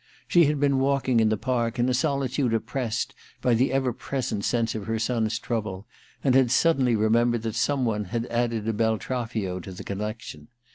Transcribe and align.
She 0.27 0.45
had 0.45 0.59
been 0.59 0.79
walking 0.79 1.19
in 1.19 1.29
the 1.29 1.37
Park, 1.37 1.77
in 1.77 1.87
a 1.87 1.93
solitude 1.93 2.55
oppressed 2.55 3.13
by 3.39 3.53
the 3.53 3.71
ever 3.71 3.93
present 3.93 4.43
sense 4.43 4.73
of 4.73 4.87
her 4.87 4.97
son's 4.97 5.37
trouble, 5.37 5.85
and 6.23 6.33
had 6.33 6.49
suddenly 6.49 6.95
remembered 6.95 7.43
that 7.43 7.53
some 7.53 7.85
one 7.85 8.05
had 8.05 8.25
added 8.25 8.67
a 8.67 8.73
Beltraffio 8.73 9.59
to 9.59 9.71
the: 9.71 9.83
collection. 9.83 10.47